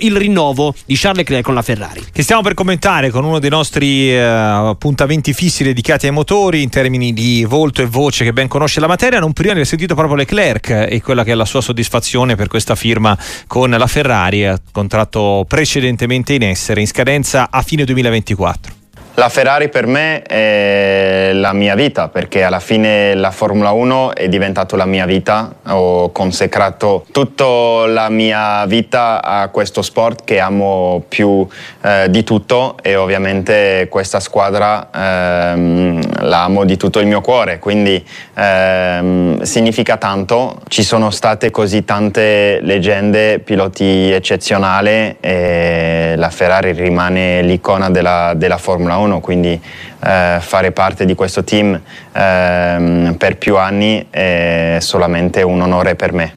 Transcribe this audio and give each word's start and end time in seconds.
il 0.00 0.14
rinnovo 0.14 0.74
di 0.84 0.94
Charles 0.94 1.20
Leclerc 1.20 1.42
con 1.42 1.54
la 1.54 1.62
Ferrari. 1.62 2.04
Che 2.12 2.22
stiamo 2.22 2.42
per 2.42 2.52
commentare 2.52 3.08
con 3.08 3.24
uno 3.24 3.38
dei 3.38 3.48
nostri 3.48 4.12
eh, 4.12 4.18
appuntamenti 4.18 5.32
fissi 5.32 5.64
dedicati 5.64 6.04
ai 6.04 6.12
motori 6.12 6.60
in 6.60 6.68
termini 6.68 7.14
di 7.14 7.46
volto 7.48 7.80
e 7.80 7.86
voce 7.86 8.22
che 8.22 8.34
ben 8.34 8.46
conosce 8.46 8.78
la 8.78 8.88
materia, 8.88 9.20
non 9.20 9.32
prima 9.32 9.52
di 9.52 9.56
aver 9.60 9.66
sentito 9.66 9.94
proprio 9.94 10.16
Leclerc 10.16 10.68
e 10.90 11.00
quella 11.00 11.24
che 11.24 11.32
è 11.32 11.34
la 11.34 11.46
sua 11.46 11.62
soddisfazione 11.62 12.34
per 12.34 12.48
questa 12.48 12.74
firma 12.74 13.16
con 13.46 13.70
la 13.70 13.86
Ferrari, 13.86 14.46
contratto 14.70 15.46
precedentemente 15.48 16.34
in 16.34 16.42
essere, 16.42 16.82
in 16.82 16.86
scadenza 16.86 17.48
a 17.50 17.62
fine 17.62 17.84
2024. 17.84 18.75
La 19.18 19.30
Ferrari 19.30 19.70
per 19.70 19.86
me 19.86 20.20
è 20.20 21.30
la 21.32 21.54
mia 21.54 21.74
vita 21.74 22.08
perché 22.08 22.42
alla 22.42 22.60
fine 22.60 23.14
la 23.14 23.30
Formula 23.30 23.70
1 23.70 24.14
è 24.14 24.28
diventata 24.28 24.76
la 24.76 24.84
mia 24.84 25.06
vita. 25.06 25.54
Ho 25.68 26.12
consacrato 26.12 27.06
tutta 27.12 27.86
la 27.86 28.10
mia 28.10 28.66
vita 28.66 29.22
a 29.24 29.48
questo 29.48 29.80
sport 29.80 30.22
che 30.22 30.38
amo 30.38 31.02
più 31.08 31.48
eh, 31.80 32.10
di 32.10 32.24
tutto 32.24 32.76
e 32.82 32.96
ovviamente 32.96 33.86
questa 33.88 34.20
squadra 34.20 34.90
ehm, 34.94 36.24
la 36.26 36.44
amo 36.44 36.64
di 36.66 36.76
tutto 36.76 37.00
il 37.00 37.06
mio 37.06 37.22
cuore, 37.22 37.58
quindi 37.58 38.04
ehm, 38.34 39.40
significa 39.40 39.96
tanto. 39.96 40.60
Ci 40.68 40.82
sono 40.82 41.10
state 41.10 41.50
così 41.50 41.86
tante 41.86 42.60
leggende, 42.60 43.38
piloti 43.38 44.12
eccezionali 44.12 45.16
e 45.20 46.12
la 46.18 46.28
Ferrari 46.28 46.72
rimane 46.72 47.40
l'icona 47.40 47.88
della, 47.88 48.34
della 48.36 48.58
Formula 48.58 48.96
1 48.98 49.05
1, 49.06 49.20
quindi 49.20 49.58
eh, 50.04 50.38
fare 50.40 50.72
parte 50.72 51.04
di 51.04 51.14
questo 51.14 51.44
team 51.44 51.74
eh, 52.12 53.14
per 53.16 53.38
più 53.38 53.56
anni 53.56 54.06
è 54.10 54.78
solamente 54.80 55.42
un 55.42 55.60
onore 55.62 55.94
per 55.94 56.12
me. 56.12 56.36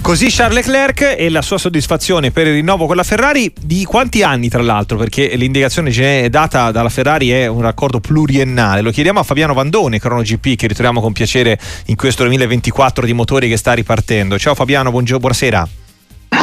Così 0.00 0.26
Charles 0.28 0.66
Leclerc 0.66 1.14
e 1.16 1.30
la 1.30 1.40
sua 1.40 1.56
soddisfazione 1.56 2.30
per 2.30 2.46
il 2.46 2.52
rinnovo 2.52 2.84
con 2.84 2.94
la 2.94 3.04
Ferrari 3.04 3.50
di 3.58 3.84
quanti 3.84 4.22
anni 4.22 4.50
tra 4.50 4.60
l'altro? 4.60 4.98
Perché 4.98 5.34
l'indicazione 5.34 6.28
data 6.28 6.70
dalla 6.70 6.90
Ferrari 6.90 7.30
è 7.30 7.46
un 7.46 7.62
raccordo 7.62 8.00
pluriennale. 8.00 8.82
Lo 8.82 8.90
chiediamo 8.90 9.20
a 9.20 9.22
Fabiano 9.22 9.54
Vandone 9.54 9.98
Crono 9.98 10.20
GP 10.20 10.56
che 10.56 10.66
ritroviamo 10.66 11.00
con 11.00 11.14
piacere 11.14 11.58
in 11.86 11.96
questo 11.96 12.22
2024 12.24 13.06
di 13.06 13.14
motori 13.14 13.48
che 13.48 13.56
sta 13.56 13.72
ripartendo. 13.72 14.38
Ciao 14.38 14.54
Fabiano 14.54 14.90
buongiorno, 14.90 15.20
buonasera 15.20 15.83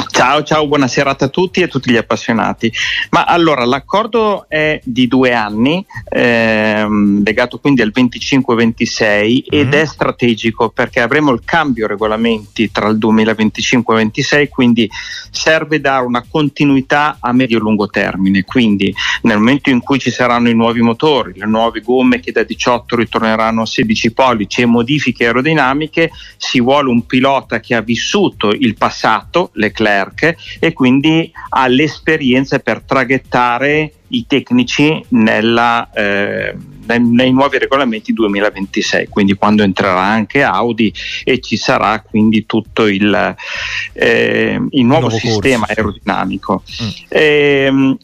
Ciao, 0.10 0.44
ciao, 0.44 0.68
buona 0.68 0.88
serata 0.88 1.26
a 1.26 1.28
tutti 1.28 1.60
e 1.60 1.64
a 1.64 1.68
tutti 1.68 1.92
gli 1.92 1.98
appassionati. 1.98 2.72
Ma 3.12 3.26
allora 3.26 3.66
l'accordo 3.66 4.46
è 4.48 4.80
di 4.84 5.08
due 5.08 5.34
anni, 5.34 5.86
ehm, 6.10 7.24
legato 7.24 7.60
quindi 7.60 7.82
al 7.82 7.92
25-26 7.96 9.06
mm-hmm. 9.06 9.40
ed 9.50 9.74
è 9.74 9.86
strategico 9.86 10.70
perché 10.70 11.02
avremo 11.02 11.32
il 11.32 11.42
cambio 11.44 11.88
regolamenti 11.88 12.72
tra 12.72 12.88
il 12.88 12.98
2025 12.98 13.94
e 13.94 13.98
2026, 13.98 14.50
quindi 14.50 14.90
serve 15.30 15.80
dare 15.80 16.06
una 16.06 16.24
continuità 16.28 17.18
a 17.20 17.32
medio-lungo 17.32 17.88
termine. 17.88 18.44
Quindi 18.44 18.94
nel 19.24 19.38
momento 19.38 19.70
in 19.70 19.82
cui 19.82 20.00
ci 20.00 20.12
saranno 20.12 20.50
i 20.50 20.56
nuovi 20.56 20.82
motori, 20.82 21.34
le 21.36 21.46
nuove 21.46 21.82
gomme 21.82 22.20
che 22.20 22.32
da 22.32 22.44
18 22.44 22.96
ritorneranno 22.96 23.64
a 23.64 23.66
16 23.66 24.14
pollici 24.14 24.62
e 24.62 24.66
modifiche 24.66 25.26
aerodinamiche, 25.26 26.12
si 26.38 26.60
vuole 26.60 26.90
un 26.90 27.06
pilota 27.06 27.60
che 27.60 27.76
ha 27.76 27.82
vissuto 27.82 28.52
il 28.52 28.76
passato, 28.76 29.50
Leclerc, 29.54 29.90
Marche 29.92 30.38
e 30.60 30.74
quindi 30.74 31.32
ha 31.50 31.68
l'esperienza 31.68 32.60
per 32.60 32.82
traghettare 32.82 33.94
i 34.10 34.26
tecnici 34.28 35.04
nella, 35.10 35.90
eh, 35.94 36.56
nei, 36.86 37.00
nei, 37.00 37.32
nuovi 37.32 37.58
regolamenti 37.58 38.14
2026, 38.14 39.08
quindi 39.08 39.34
quando 39.34 39.64
entrerà 39.64 40.02
anche 40.02 40.44
Audi 40.44 40.94
e 41.24 41.40
ci 41.40 41.58
sarà 41.58 42.02
quindi 42.02 42.46
tutto 42.46 42.88
il, 42.88 43.36
eh, 43.94 44.62
il 44.70 44.86
nuovo, 44.86 45.08
nuovo 45.08 45.18
sistema 45.18 45.66
corso. 45.66 45.80
aerodinamico. 45.80 46.64
Mm. 46.84 46.90
Eh, 47.08 47.98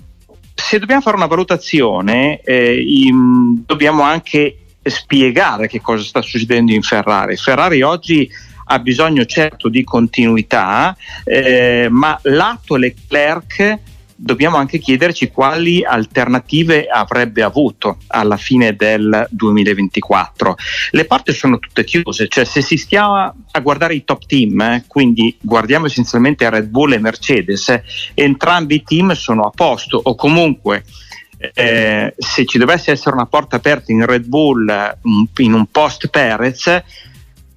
se 0.54 0.80
dobbiamo 0.80 1.02
fare 1.02 1.18
una 1.18 1.28
valutazione, 1.28 2.42
eh, 2.42 2.82
in, 2.82 3.64
dobbiamo 3.66 4.02
anche 4.04 4.60
spiegare 4.84 5.68
che 5.68 5.82
cosa 5.82 6.04
sta 6.04 6.22
succedendo 6.22 6.72
in 6.72 6.82
Ferrari. 6.82 7.36
Ferrari 7.36 7.82
oggi 7.82 8.30
ha 8.68 8.80
bisogno 8.80 9.26
certo 9.26 9.70
di 9.70 9.84
continuità, 9.84 10.96
eh, 11.24 11.88
ma 11.90 12.20
lato 12.24 12.76
Leclerc 12.76 13.80
dobbiamo 14.20 14.58
anche 14.58 14.80
chiederci 14.80 15.30
quali 15.30 15.86
alternative 15.86 16.88
avrebbe 16.88 17.44
avuto 17.44 17.98
alla 18.08 18.36
fine 18.36 18.76
del 18.76 19.28
2024. 19.30 20.56
Le 20.92 21.06
porte 21.06 21.34
sono 21.34 21.60
tutte 21.60 21.84
chiuse, 21.84 22.28
cioè 22.28 22.44
se 22.44 22.62
si 22.62 22.78
stia 22.78 23.06
a 23.06 23.60
guardare 23.62 23.94
i 23.94 24.04
top 24.04 24.26
team, 24.26 24.60
eh, 24.60 24.84
quindi 24.88 25.38
guardiamo 25.40 25.86
essenzialmente 25.86 26.50
Red 26.50 26.68
Bull 26.68 26.94
e 26.94 27.00
Mercedes, 27.00 27.82
entrambi 28.16 28.76
i 28.76 28.84
team 28.84 29.14
sono 29.14 29.44
a 29.44 29.52
posto 29.52 30.00
o 30.02 30.16
comunque 30.16 30.84
eh, 31.54 32.16
se 32.18 32.46
ci 32.46 32.58
dovesse 32.58 32.92
essere 32.92 33.16
una 33.16 33.28
porta 33.28 33.58
aperta 33.58 33.92
in 33.92 34.04
Red 34.06 34.26
Bull 34.26 34.68
in 35.38 35.54
un 35.54 35.66
post 35.68 36.08
Perez 36.08 36.84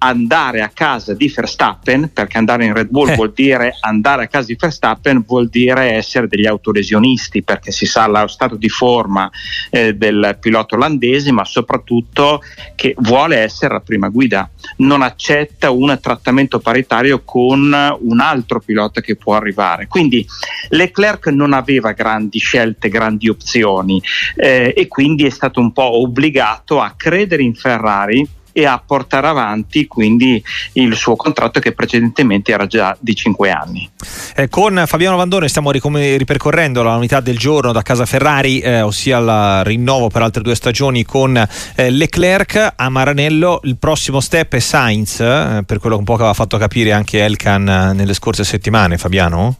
andare 0.03 0.61
a 0.61 0.69
casa 0.73 1.13
di 1.13 1.31
Verstappen, 1.33 2.11
perché 2.11 2.37
andare 2.37 2.65
in 2.65 2.73
Red 2.73 2.89
Bull 2.89 3.09
eh. 3.09 3.15
vuol 3.15 3.33
dire 3.33 3.77
andare 3.81 4.23
a 4.23 4.27
casa 4.27 4.47
di 4.47 4.57
Verstappen, 4.59 5.23
vuol 5.25 5.47
dire 5.47 5.93
essere 5.93 6.27
degli 6.27 6.47
autolesionisti, 6.47 7.43
perché 7.43 7.71
si 7.71 7.85
sa 7.85 8.07
lo 8.07 8.27
stato 8.27 8.55
di 8.55 8.69
forma 8.69 9.29
eh, 9.69 9.93
del 9.95 10.37
pilota 10.39 10.75
olandese, 10.75 11.31
ma 11.31 11.45
soprattutto 11.45 12.41
che 12.75 12.95
vuole 12.97 13.37
essere 13.37 13.73
la 13.73 13.79
prima 13.79 14.09
guida, 14.09 14.49
non 14.77 15.03
accetta 15.03 15.69
un 15.69 15.97
trattamento 16.01 16.59
paritario 16.59 17.21
con 17.23 17.71
un 17.99 18.19
altro 18.19 18.59
pilota 18.59 19.01
che 19.01 19.15
può 19.15 19.35
arrivare. 19.35 19.87
Quindi 19.87 20.25
Leclerc 20.69 21.27
non 21.27 21.53
aveva 21.53 21.91
grandi 21.91 22.39
scelte, 22.39 22.89
grandi 22.89 23.29
opzioni 23.29 24.01
eh, 24.35 24.73
e 24.75 24.87
quindi 24.87 25.25
è 25.25 25.29
stato 25.29 25.59
un 25.59 25.71
po' 25.71 26.01
obbligato 26.01 26.81
a 26.81 26.93
credere 26.97 27.43
in 27.43 27.53
Ferrari 27.53 28.39
e 28.51 28.65
a 28.65 28.81
portare 28.85 29.27
avanti 29.27 29.87
quindi 29.87 30.43
il 30.73 30.95
suo 30.95 31.15
contratto 31.15 31.59
che 31.59 31.73
precedentemente 31.73 32.51
era 32.51 32.67
già 32.67 32.95
di 32.99 33.15
5 33.15 33.51
anni. 33.51 33.89
Eh, 34.35 34.49
con 34.49 34.83
Fabiano 34.85 35.17
Vandone 35.17 35.47
stiamo 35.47 35.71
ripercorrendo 35.71 36.83
la 36.83 36.93
novità 36.93 37.19
del 37.19 37.37
giorno 37.37 37.71
da 37.71 37.81
casa 37.81 38.05
Ferrari, 38.05 38.59
eh, 38.59 38.81
ossia 38.81 39.17
il 39.17 39.63
rinnovo 39.65 40.09
per 40.09 40.21
altre 40.21 40.41
due 40.41 40.55
stagioni 40.55 41.03
con 41.03 41.37
eh, 41.75 41.89
Leclerc 41.89 42.73
a 42.75 42.89
Maranello. 42.89 43.61
Il 43.63 43.77
prossimo 43.77 44.19
step 44.19 44.55
è 44.55 44.59
Sainz, 44.59 45.19
eh, 45.19 45.63
per 45.65 45.79
quello 45.79 45.95
che 45.95 46.01
un 46.01 46.05
po' 46.05 46.13
aveva 46.15 46.33
fatto 46.33 46.57
capire 46.57 46.91
anche 46.91 47.23
Elkan 47.23 47.67
eh, 47.67 47.93
nelle 47.93 48.13
scorse 48.13 48.43
settimane, 48.43 48.97
Fabiano? 48.97 49.57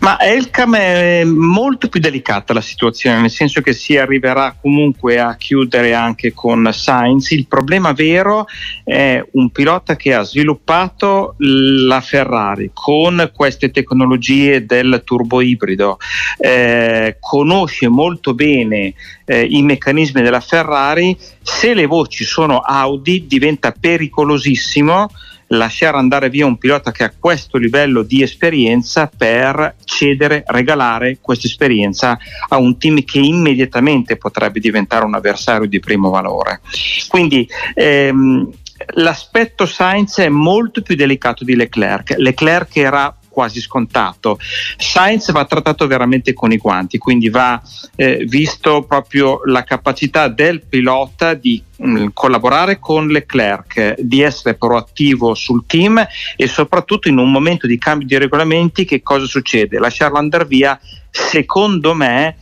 Ma 0.00 0.18
Elcam 0.18 0.76
è 0.76 1.24
molto 1.24 1.90
più 1.90 2.00
delicata 2.00 2.54
la 2.54 2.62
situazione, 2.62 3.20
nel 3.20 3.30
senso 3.30 3.60
che 3.60 3.74
si 3.74 3.98
arriverà 3.98 4.56
comunque 4.58 5.20
a 5.20 5.36
chiudere 5.36 5.92
anche 5.92 6.32
con 6.32 6.70
Sainz. 6.72 7.32
Il 7.32 7.46
problema 7.46 7.92
vero 7.92 8.46
è 8.82 9.22
un 9.32 9.50
pilota 9.50 9.96
che 9.96 10.14
ha 10.14 10.22
sviluppato 10.22 11.34
la 11.36 12.00
Ferrari 12.00 12.70
con 12.72 13.30
queste 13.34 13.70
tecnologie 13.70 14.64
del 14.64 15.02
turbo 15.04 15.42
ibrido, 15.42 15.98
eh, 16.38 17.18
conosce 17.20 17.88
molto 17.88 18.32
bene 18.32 18.94
eh, 19.26 19.42
i 19.42 19.60
meccanismi 19.60 20.22
della 20.22 20.40
Ferrari. 20.40 21.14
Se 21.42 21.74
le 21.74 21.84
voci 21.84 22.24
sono 22.24 22.60
Audi 22.60 23.26
diventa 23.26 23.74
pericolosissimo 23.78 25.10
lasciare 25.52 25.96
andare 25.96 26.28
via 26.28 26.46
un 26.46 26.58
pilota 26.58 26.92
che 26.92 27.04
ha 27.04 27.12
questo 27.18 27.56
livello 27.56 28.02
di 28.02 28.22
esperienza 28.22 29.10
per 29.14 29.76
cedere, 29.84 30.44
regalare 30.46 31.18
questa 31.20 31.46
esperienza 31.46 32.18
a 32.48 32.56
un 32.58 32.78
team 32.78 33.02
che 33.02 33.18
immediatamente 33.18 34.16
potrebbe 34.16 34.60
diventare 34.60 35.04
un 35.04 35.14
avversario 35.14 35.66
di 35.66 35.80
primo 35.80 36.10
valore. 36.10 36.60
Quindi 37.08 37.48
ehm, 37.74 38.48
l'aspetto 38.94 39.66
Sainz 39.66 40.18
è 40.18 40.28
molto 40.28 40.82
più 40.82 40.94
delicato 40.94 41.44
di 41.44 41.56
Leclerc. 41.56 42.14
Leclerc 42.16 42.76
era 42.76 43.14
quasi 43.30 43.60
scontato. 43.60 44.38
Sainz 44.76 45.30
va 45.32 45.44
trattato 45.44 45.86
veramente 45.86 46.32
con 46.32 46.52
i 46.52 46.58
guanti, 46.58 46.98
quindi 46.98 47.30
va 47.30 47.60
eh, 47.96 48.24
visto 48.26 48.82
proprio 48.82 49.40
la 49.44 49.64
capacità 49.64 50.28
del 50.28 50.62
pilota 50.62 51.34
di 51.34 51.62
mm, 51.82 52.08
collaborare 52.12 52.78
con 52.78 53.08
Leclerc, 53.08 54.00
di 54.00 54.20
essere 54.20 54.54
proattivo 54.54 55.34
sul 55.34 55.64
team 55.66 56.04
e 56.36 56.46
soprattutto 56.46 57.08
in 57.08 57.18
un 57.18 57.30
momento 57.30 57.66
di 57.66 57.78
cambio 57.78 58.06
di 58.06 58.18
regolamenti 58.18 58.84
che 58.84 59.02
cosa 59.02 59.26
succede? 59.26 59.78
Lasciarlo 59.78 60.18
andare 60.18 60.44
via, 60.44 60.78
secondo 61.10 61.94
me, 61.94 62.36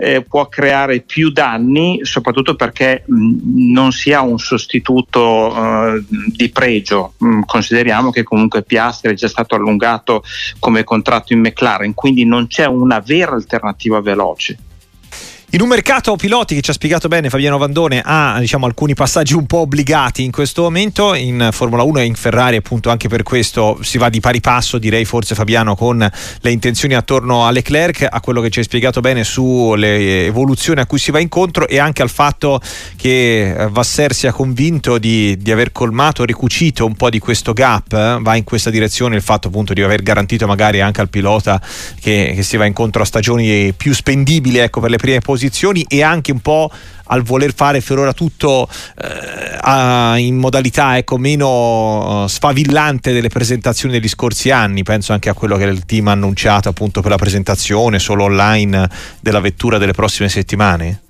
eh, 0.00 0.22
può 0.22 0.48
creare 0.48 1.00
più 1.00 1.30
danni, 1.30 2.00
soprattutto 2.02 2.54
perché 2.54 3.04
mh, 3.06 3.72
non 3.72 3.92
si 3.92 4.12
ha 4.12 4.22
un 4.22 4.38
sostituto 4.38 5.54
eh, 5.54 6.04
di 6.08 6.48
pregio. 6.48 7.12
Mh, 7.18 7.40
consideriamo 7.44 8.10
che 8.10 8.22
comunque 8.22 8.62
Piastri 8.62 9.12
è 9.12 9.14
già 9.14 9.28
stato 9.28 9.54
allungato 9.54 10.22
come 10.58 10.84
contratto 10.84 11.34
in 11.34 11.40
McLaren, 11.40 11.92
quindi 11.92 12.24
non 12.24 12.46
c'è 12.46 12.64
una 12.64 13.00
vera 13.00 13.32
alternativa 13.32 14.00
veloce. 14.00 14.58
In 15.52 15.62
un 15.62 15.66
mercato 15.66 16.14
piloti 16.14 16.54
che 16.54 16.60
ci 16.60 16.70
ha 16.70 16.72
spiegato 16.72 17.08
bene 17.08 17.28
Fabiano 17.28 17.58
Vandone 17.58 18.00
ha 18.04 18.36
diciamo, 18.38 18.66
alcuni 18.66 18.94
passaggi 18.94 19.34
un 19.34 19.46
po' 19.46 19.58
obbligati 19.58 20.22
in 20.22 20.30
questo 20.30 20.62
momento, 20.62 21.12
in 21.12 21.48
Formula 21.50 21.82
1 21.82 21.98
e 21.98 22.04
in 22.04 22.14
Ferrari 22.14 22.54
appunto 22.54 22.88
anche 22.88 23.08
per 23.08 23.24
questo 23.24 23.76
si 23.82 23.98
va 23.98 24.08
di 24.10 24.20
pari 24.20 24.38
passo 24.40 24.78
direi 24.78 25.04
forse 25.04 25.34
Fabiano 25.34 25.74
con 25.74 26.08
le 26.40 26.50
intenzioni 26.52 26.94
attorno 26.94 27.46
a 27.46 27.50
Leclerc, 27.50 28.06
a 28.08 28.20
quello 28.20 28.40
che 28.40 28.50
ci 28.50 28.60
hai 28.60 28.64
spiegato 28.64 29.00
bene 29.00 29.24
sulle 29.24 30.26
evoluzioni 30.26 30.82
a 30.82 30.86
cui 30.86 31.00
si 31.00 31.10
va 31.10 31.18
incontro 31.18 31.66
e 31.66 31.80
anche 31.80 32.02
al 32.02 32.10
fatto 32.10 32.60
che 32.94 33.50
eh, 33.50 33.68
Vasser 33.70 34.14
sia 34.14 34.30
convinto 34.30 34.98
di, 34.98 35.36
di 35.36 35.50
aver 35.50 35.72
colmato, 35.72 36.24
ricucito 36.24 36.86
un 36.86 36.94
po' 36.94 37.10
di 37.10 37.18
questo 37.18 37.52
gap, 37.54 37.92
eh? 37.92 38.18
va 38.20 38.36
in 38.36 38.44
questa 38.44 38.70
direzione 38.70 39.16
il 39.16 39.22
fatto 39.22 39.48
appunto 39.48 39.72
di 39.72 39.82
aver 39.82 40.04
garantito 40.04 40.46
magari 40.46 40.80
anche 40.80 41.00
al 41.00 41.08
pilota 41.08 41.60
che, 42.00 42.34
che 42.36 42.42
si 42.44 42.56
va 42.56 42.66
incontro 42.66 43.02
a 43.02 43.04
stagioni 43.04 43.72
più 43.72 43.92
spendibili 43.92 44.58
ecco, 44.58 44.78
per 44.78 44.90
le 44.90 44.96
prime 44.96 45.18
posizioni 45.18 45.38
posizioni 45.40 45.86
e 45.88 46.02
anche 46.02 46.32
un 46.32 46.40
po' 46.40 46.70
al 47.12 47.22
voler 47.22 47.54
fare 47.54 47.80
per 47.80 47.98
ora 47.98 48.12
tutto 48.12 48.68
eh, 49.02 49.56
a, 49.58 50.16
in 50.18 50.36
modalità 50.36 50.96
ecco, 50.98 51.16
meno 51.16 52.22
uh, 52.22 52.26
sfavillante 52.28 53.12
delle 53.12 53.28
presentazioni 53.28 53.94
degli 53.94 54.08
scorsi 54.08 54.50
anni. 54.50 54.82
Penso 54.82 55.12
anche 55.12 55.30
a 55.30 55.34
quello 55.34 55.56
che 55.56 55.64
il 55.64 55.84
team 55.86 56.08
ha 56.08 56.12
annunciato 56.12 56.68
appunto 56.68 57.00
per 57.00 57.10
la 57.10 57.16
presentazione 57.16 57.98
solo 57.98 58.24
online 58.24 58.88
della 59.20 59.40
vettura 59.40 59.78
delle 59.78 59.92
prossime 59.92 60.28
settimane. 60.28 61.00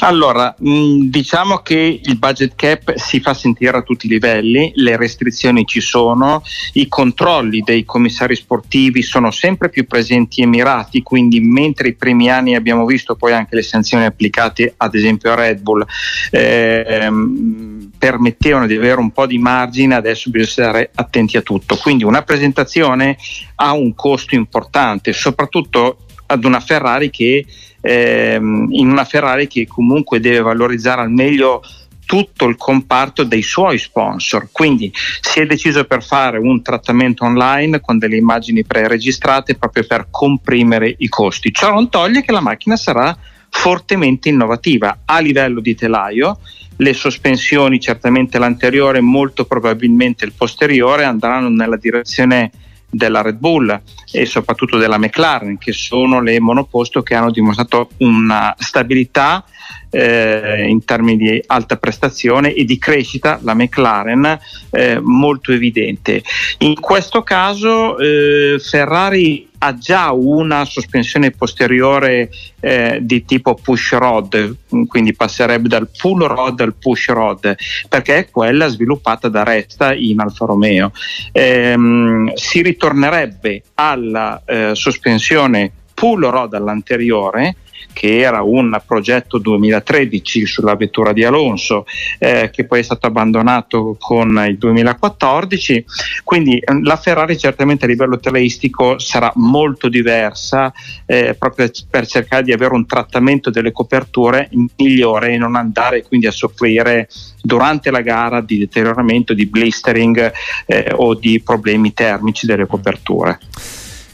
Allora, 0.00 0.54
mm, 0.62 1.02
diciamo 1.08 1.58
che 1.58 2.00
il 2.02 2.18
budget 2.18 2.54
cap 2.56 2.94
si 2.96 3.20
fa 3.20 3.34
sentire 3.34 3.76
a 3.76 3.82
tutti 3.82 4.06
i 4.06 4.08
livelli, 4.08 4.72
le 4.76 4.96
restrizioni 4.96 5.64
ci 5.66 5.80
sono, 5.80 6.42
i 6.74 6.88
controlli 6.88 7.60
dei 7.60 7.84
commissari 7.84 8.36
sportivi 8.36 9.02
sono 9.02 9.30
sempre 9.30 9.68
più 9.68 9.86
presenti 9.86 10.42
e 10.42 10.46
mirati, 10.46 11.02
quindi 11.02 11.40
mentre 11.40 11.88
i 11.88 11.94
primi 11.94 12.30
anni 12.30 12.54
abbiamo 12.54 12.84
visto 12.84 13.14
poi 13.14 13.32
anche 13.32 13.54
le 13.54 13.62
sanzioni 13.62 14.04
applicate 14.04 14.74
ad 14.76 14.94
esempio 14.94 15.32
a 15.32 15.34
Red 15.36 15.60
Bull 15.60 15.84
ehm, 16.30 17.90
permettevano 17.98 18.66
di 18.66 18.76
avere 18.76 19.00
un 19.00 19.10
po' 19.10 19.26
di 19.26 19.38
margine, 19.38 19.94
adesso 19.94 20.30
bisogna 20.30 20.50
stare 20.50 20.90
attenti 20.94 21.36
a 21.36 21.42
tutto. 21.42 21.76
Quindi 21.76 22.04
una 22.04 22.22
presentazione 22.22 23.16
ha 23.56 23.72
un 23.72 23.94
costo 23.94 24.34
importante, 24.34 25.12
soprattutto 25.12 25.98
ad 26.26 26.44
una 26.44 26.60
Ferrari 26.60 27.10
che 27.10 27.44
ehm, 27.84 28.68
in 28.70 28.90
una 28.90 29.04
Ferrari 29.04 29.46
che 29.46 29.66
comunque 29.66 30.18
deve 30.18 30.40
valorizzare 30.40 31.02
al 31.02 31.10
meglio 31.10 31.62
tutto 32.06 32.46
il 32.46 32.56
comparto 32.56 33.24
dei 33.24 33.42
suoi 33.42 33.78
sponsor. 33.78 34.48
Quindi 34.50 34.92
si 35.20 35.40
è 35.40 35.46
deciso 35.46 35.84
per 35.84 36.02
fare 36.02 36.38
un 36.38 36.62
trattamento 36.62 37.24
online 37.24 37.80
con 37.80 37.98
delle 37.98 38.16
immagini 38.16 38.64
pre-registrate 38.64 39.56
proprio 39.56 39.84
per 39.86 40.08
comprimere 40.10 40.94
i 40.98 41.08
costi. 41.08 41.52
Ciò 41.52 41.72
non 41.72 41.88
toglie 41.88 42.22
che 42.22 42.32
la 42.32 42.40
macchina 42.40 42.76
sarà 42.76 43.16
fortemente 43.50 44.28
innovativa 44.28 45.00
a 45.04 45.18
livello 45.20 45.60
di 45.60 45.74
telaio. 45.74 46.38
Le 46.76 46.92
sospensioni, 46.92 47.80
certamente 47.80 48.38
l'anteriore, 48.38 49.00
molto 49.00 49.44
probabilmente 49.44 50.24
il 50.24 50.32
posteriore, 50.36 51.04
andranno 51.04 51.48
nella 51.48 51.76
direzione 51.76 52.50
della 52.94 53.22
Red 53.22 53.36
Bull 53.36 53.80
e 54.10 54.26
soprattutto 54.26 54.78
della 54.78 54.98
McLaren, 54.98 55.58
che 55.58 55.72
sono 55.72 56.20
le 56.20 56.38
monoposto 56.40 57.02
che 57.02 57.14
hanno 57.14 57.30
dimostrato 57.30 57.90
una 57.98 58.54
stabilità 58.58 59.44
eh, 59.90 60.66
in 60.68 60.84
termini 60.84 61.16
di 61.16 61.42
alta 61.46 61.76
prestazione 61.76 62.52
e 62.52 62.64
di 62.64 62.78
crescita, 62.78 63.38
la 63.42 63.54
McLaren 63.54 64.38
eh, 64.70 65.00
molto 65.00 65.52
evidente. 65.52 66.22
In 66.58 66.74
questo 66.80 67.22
caso 67.22 67.98
eh, 67.98 68.58
Ferrari 68.58 69.50
ha 69.64 69.74
già 69.78 70.12
una 70.12 70.66
sospensione 70.66 71.30
posteriore 71.30 72.28
eh, 72.60 72.98
di 73.00 73.24
tipo 73.24 73.54
push 73.54 73.94
rod, 73.94 74.56
quindi 74.86 75.14
passerebbe 75.14 75.68
dal 75.68 75.88
pull 75.88 76.26
rod 76.26 76.60
al 76.60 76.74
push 76.74 77.08
rod, 77.08 77.56
perché 77.88 78.16
è 78.18 78.30
quella 78.30 78.68
sviluppata 78.68 79.28
da 79.28 79.42
Resta 79.42 79.94
in 79.94 80.20
Alfa 80.20 80.44
Romeo. 80.44 80.92
Ehm, 81.32 82.34
si 82.34 82.60
ritornerebbe 82.60 83.62
alla 83.74 84.42
eh, 84.44 84.74
sospensione 84.74 85.72
pull 85.94 86.26
rod 86.28 86.52
all'anteriore 86.52 87.56
che 87.92 88.18
era 88.18 88.42
un 88.42 88.80
progetto 88.86 89.38
2013 89.38 90.46
sulla 90.46 90.74
vettura 90.74 91.12
di 91.12 91.24
Alonso, 91.24 91.86
eh, 92.18 92.50
che 92.52 92.64
poi 92.64 92.80
è 92.80 92.82
stato 92.82 93.06
abbandonato 93.06 93.96
con 93.98 94.44
il 94.48 94.58
2014. 94.58 95.84
Quindi 96.22 96.58
eh, 96.58 96.80
la 96.82 96.96
Ferrari 96.96 97.38
certamente 97.38 97.84
a 97.84 97.88
livello 97.88 98.18
teleistico 98.18 98.98
sarà 98.98 99.32
molto 99.36 99.88
diversa 99.88 100.72
eh, 101.06 101.34
proprio 101.38 101.70
per 101.88 102.06
cercare 102.06 102.42
di 102.42 102.52
avere 102.52 102.74
un 102.74 102.86
trattamento 102.86 103.50
delle 103.50 103.72
coperture 103.72 104.48
migliore 104.76 105.32
e 105.32 105.38
non 105.38 105.56
andare 105.56 106.02
quindi 106.02 106.26
a 106.26 106.32
soffrire 106.32 107.08
durante 107.42 107.90
la 107.90 108.00
gara 108.00 108.40
di 108.40 108.58
deterioramento, 108.58 109.34
di 109.34 109.46
blistering 109.46 110.32
eh, 110.66 110.92
o 110.94 111.14
di 111.14 111.40
problemi 111.40 111.92
termici 111.92 112.46
delle 112.46 112.66
coperture. 112.66 113.38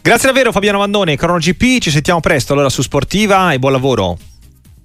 Grazie 0.02 0.28
davvero 0.28 0.50
Fabiano 0.50 0.78
Vandone, 0.78 1.14
Crono 1.16 1.36
GP, 1.36 1.78
ci 1.78 1.90
sentiamo 1.90 2.20
presto 2.20 2.54
allora 2.54 2.70
su 2.70 2.80
Sportiva 2.80 3.52
e 3.52 3.58
buon 3.58 3.72
lavoro. 3.72 4.16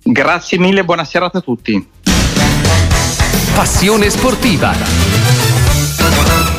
Grazie 0.04 0.60
mille, 0.60 0.84
buona 0.84 1.06
serata 1.06 1.38
a 1.38 1.42
tutti. 1.42 1.88
Passione 3.56 4.10
sportiva. 4.10 4.74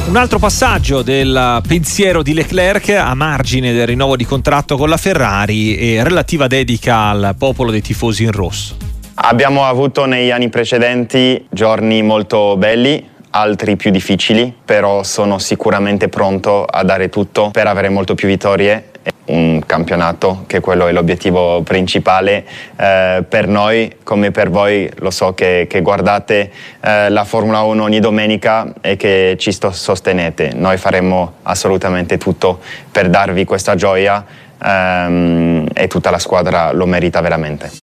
Un 0.08 0.16
altro 0.16 0.38
passaggio 0.38 1.02
del 1.02 1.60
pensiero 1.68 2.22
di 2.22 2.32
Leclerc 2.32 2.88
a 2.88 3.14
margine 3.14 3.74
del 3.74 3.88
rinnovo 3.88 4.16
di 4.16 4.24
contratto 4.24 4.78
con 4.78 4.88
la 4.88 4.96
Ferrari 4.96 5.76
e 5.76 6.02
relativa 6.02 6.46
dedica 6.46 7.08
al 7.08 7.34
popolo 7.36 7.70
dei 7.70 7.82
tifosi 7.82 8.22
in 8.22 8.32
rosso. 8.32 8.76
Abbiamo 9.16 9.64
avuto 9.64 10.06
negli 10.06 10.30
anni 10.30 10.48
precedenti 10.48 11.46
giorni 11.50 12.02
molto 12.02 12.56
belli, 12.56 13.06
altri 13.36 13.76
più 13.76 13.90
difficili, 13.90 14.54
però 14.64 15.02
sono 15.02 15.38
sicuramente 15.38 16.08
pronto 16.08 16.64
a 16.64 16.82
dare 16.82 17.08
tutto 17.10 17.50
per 17.50 17.66
avere 17.66 17.90
molto 17.90 18.14
più 18.14 18.28
vittorie 18.28 18.94
un 19.26 19.62
campionato, 19.64 20.44
che 20.46 20.60
quello 20.60 20.86
è 20.86 20.92
l'obiettivo 20.92 21.62
principale 21.62 22.44
eh, 22.76 23.24
per 23.28 23.46
noi 23.46 23.96
come 24.02 24.30
per 24.30 24.50
voi. 24.50 24.90
Lo 24.96 25.10
so 25.10 25.34
che, 25.34 25.66
che 25.68 25.80
guardate 25.80 26.50
eh, 26.80 27.08
la 27.10 27.24
Formula 27.24 27.62
1 27.62 27.82
ogni 27.82 28.00
domenica 28.00 28.72
e 28.80 28.96
che 28.96 29.36
ci 29.38 29.52
sostenete. 29.52 30.52
Noi 30.54 30.76
faremo 30.76 31.34
assolutamente 31.42 32.18
tutto 32.18 32.60
per 32.90 33.08
darvi 33.08 33.44
questa 33.44 33.74
gioia 33.74 34.24
ehm, 34.62 35.66
e 35.74 35.86
tutta 35.88 36.10
la 36.10 36.18
squadra 36.18 36.72
lo 36.72 36.86
merita 36.86 37.20
veramente. 37.20 37.70